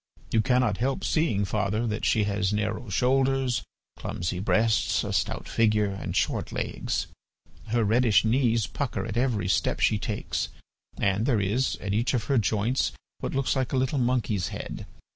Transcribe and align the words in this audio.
You 0.31 0.41
cannot 0.41 0.77
help 0.79 1.03
seeing, 1.03 1.45
father, 1.45 1.85
that 1.85 2.05
she 2.05 2.23
has 2.23 2.51
narrow 2.51 2.89
shoulders, 2.89 3.61
clumsy 3.97 4.39
breasts, 4.39 5.03
a 5.03 5.13
stout 5.13 5.47
figure, 5.47 5.91
and 5.91 6.15
short 6.15 6.51
legs. 6.51 7.05
Her 7.67 7.83
reddish 7.83 8.25
knees 8.25 8.65
pucker 8.65 9.05
at 9.05 9.15
every 9.15 9.47
step 9.47 9.79
she 9.79 9.99
takes, 9.99 10.49
and 10.97 11.27
there 11.27 11.39
is, 11.39 11.75
at 11.75 11.93
each 11.93 12.15
of 12.15 12.23
her 12.23 12.39
joints, 12.39 12.93
what 13.19 13.35
looks 13.35 13.55
like 13.55 13.73
a 13.73 13.77
little 13.77 13.99
monkey's 13.99 14.47
head. 14.47 14.87